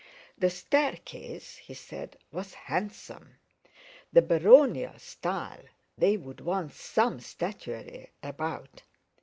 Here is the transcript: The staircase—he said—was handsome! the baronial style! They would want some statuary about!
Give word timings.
The 0.35 0.49
staircase—he 0.49 1.75
said—was 1.75 2.55
handsome! 2.55 3.35
the 4.11 4.23
baronial 4.23 4.97
style! 4.97 5.61
They 5.95 6.17
would 6.17 6.39
want 6.41 6.73
some 6.73 7.19
statuary 7.19 8.09
about! 8.23 8.81